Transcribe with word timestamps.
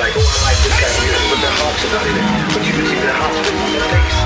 like, 0.00 0.16
oh, 0.16 0.24
I 0.24 0.48
like 0.48 0.60
this 0.64 0.76
kind 0.80 0.92
of 0.96 1.00
music, 1.04 1.28
but 1.28 1.40
their 1.44 1.56
hearts 1.60 1.84
are 1.84 1.92
not 1.92 2.04
in 2.08 2.16
it. 2.16 2.26
But 2.56 2.62
you 2.64 2.72
can 2.72 2.84
see 2.88 3.00
their 3.04 3.12
hearts 3.12 3.36
in 3.36 3.56
their 3.76 3.84
face. 3.92 4.18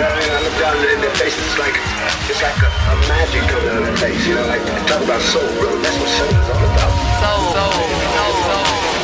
I 0.00 0.40
look 0.42 0.56
down 0.58 0.82
in 0.82 0.98
their 0.98 1.14
face, 1.14 1.36
it's 1.38 1.58
like, 1.62 1.78
it's 2.26 2.42
like 2.42 2.58
a, 2.58 2.70
a 2.90 2.94
magic 3.06 3.46
coming 3.46 3.70
out 3.70 3.78
of 3.78 3.86
their 3.86 3.98
face, 4.02 4.26
you 4.26 4.34
know, 4.34 4.46
like, 4.50 4.64
talk 4.90 4.98
about 5.04 5.22
soul, 5.22 5.46
bro. 5.62 5.78
That's 5.78 5.94
what 5.94 6.10
soul 6.10 6.34
is 6.34 6.48
all 6.50 6.64
about. 6.74 6.90
Soul, 7.22 7.42
soul, 7.54 7.78
soul, 8.18 8.34
soul. 8.50 8.99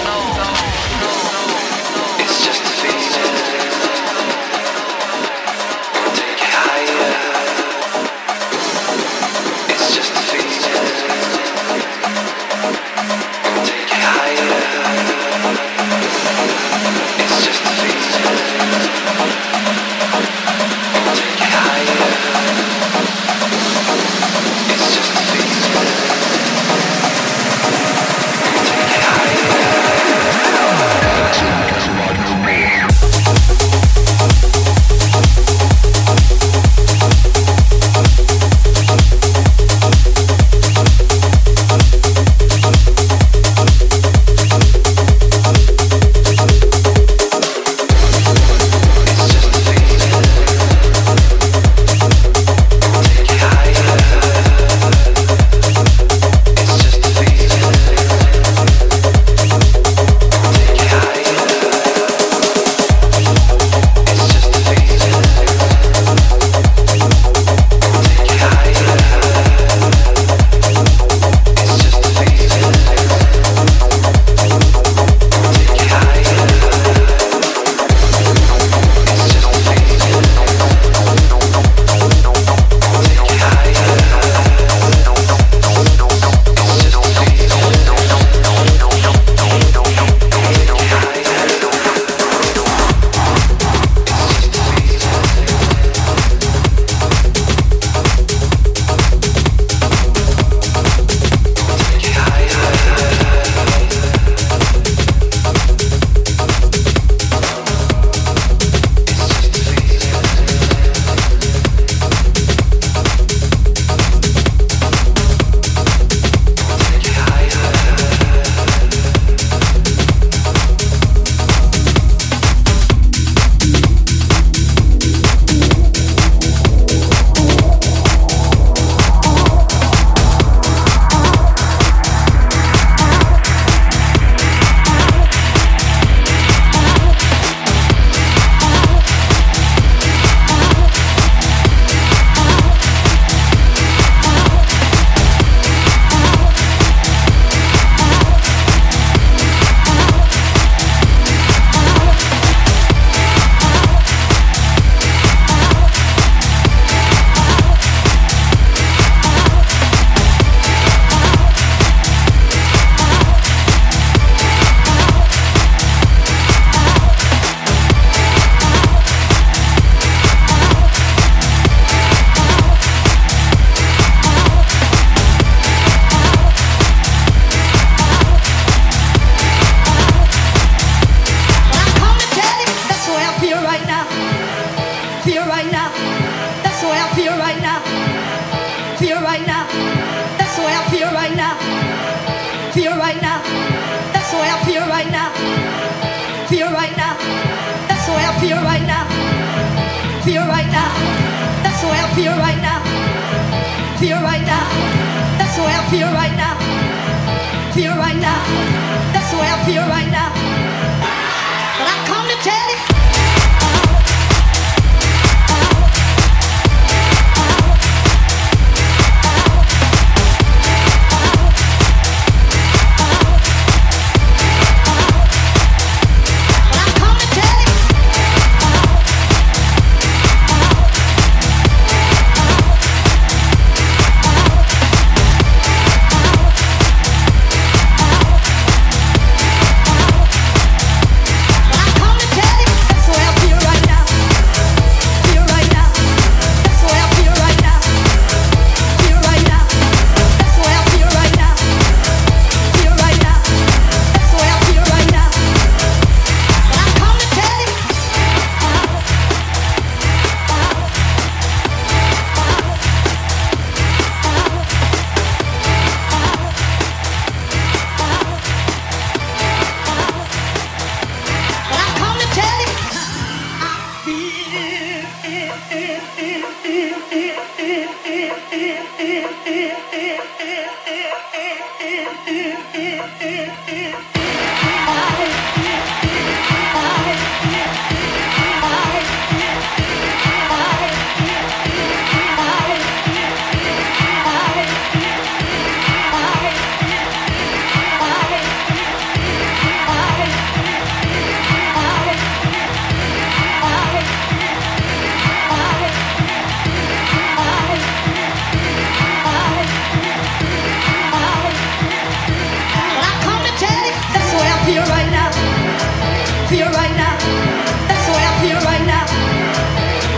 Now. 208.36 208.85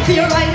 Feel 0.09 0.27
right 0.29 0.48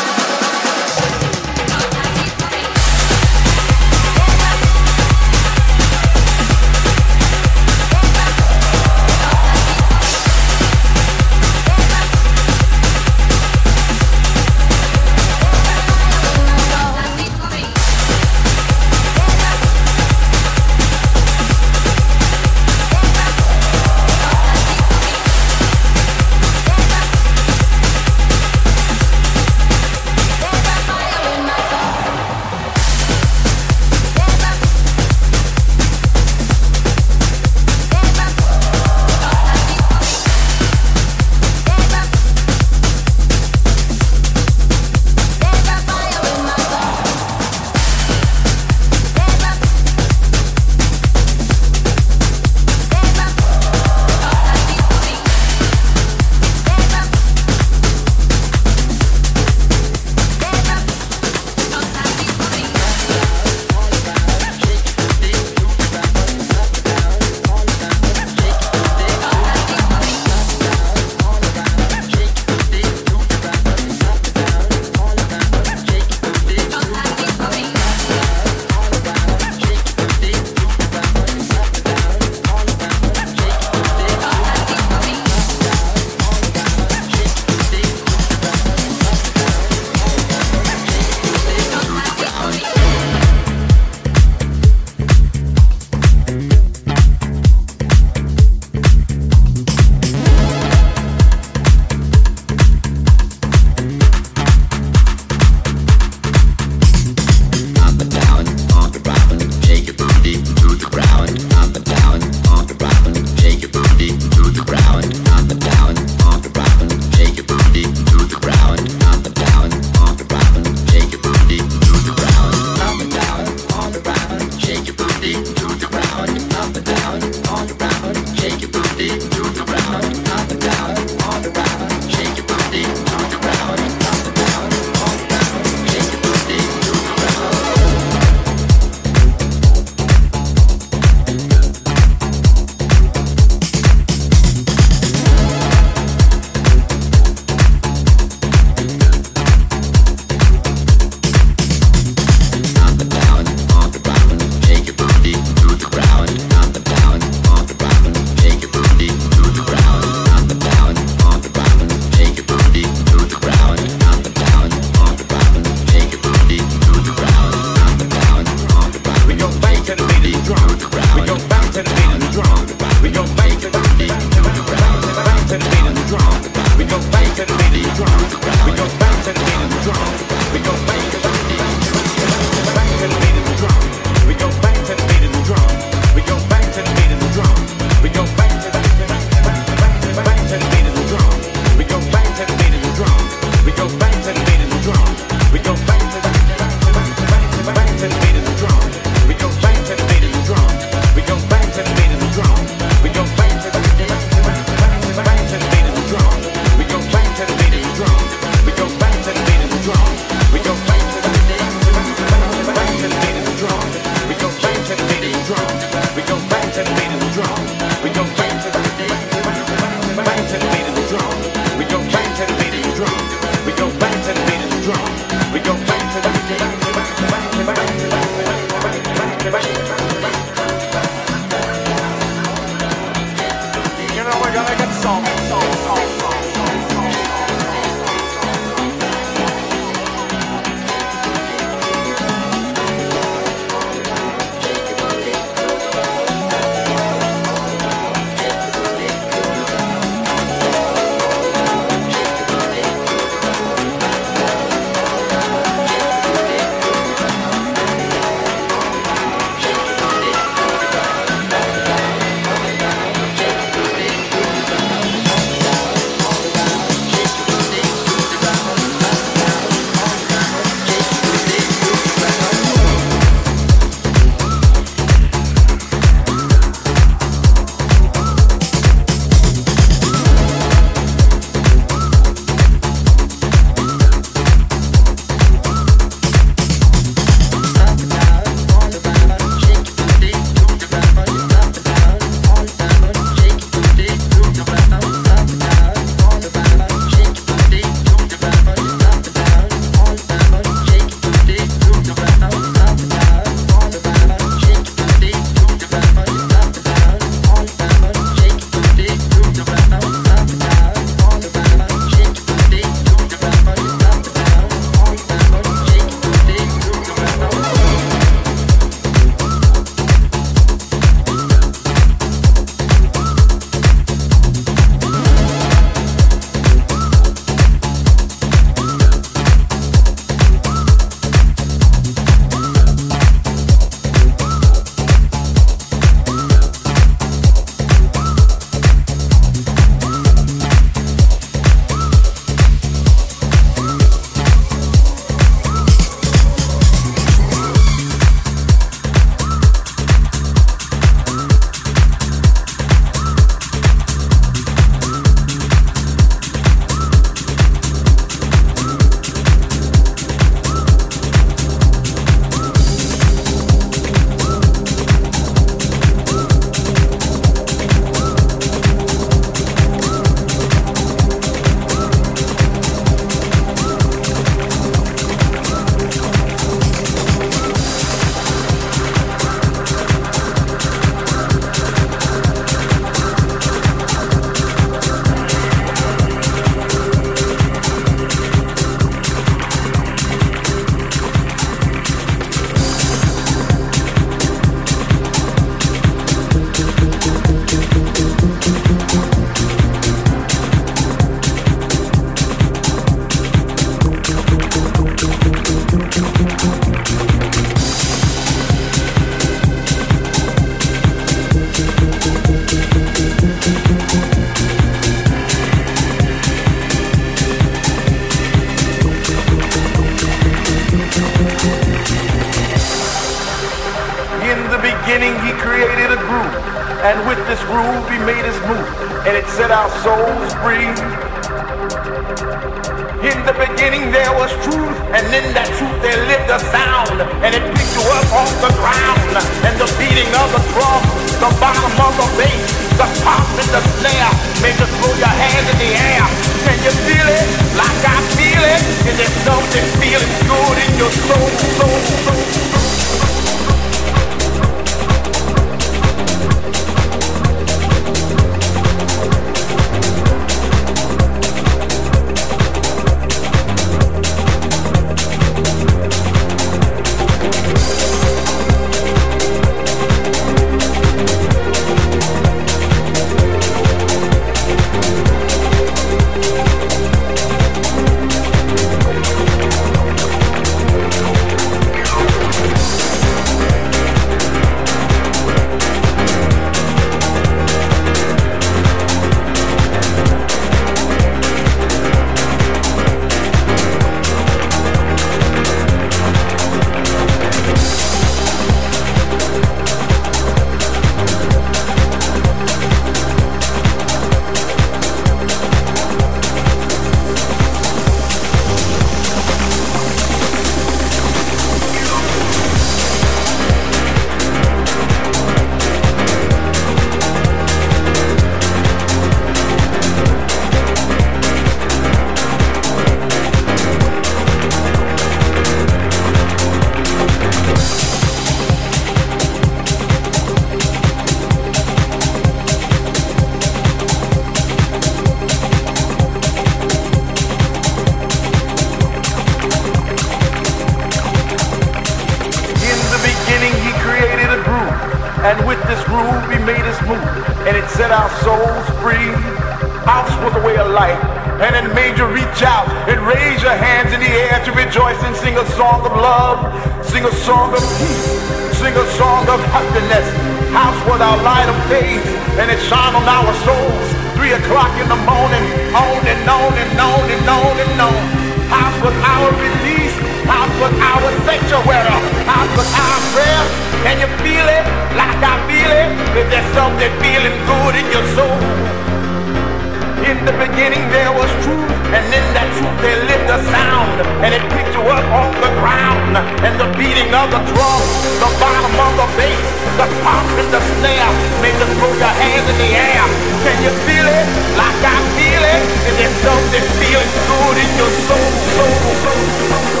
feel 597.11 597.19
good 597.19 597.77
in 597.77 597.97
your 597.97 598.09
soul, 598.09 598.51
soul, 598.75 599.15
soul? 599.15 600.00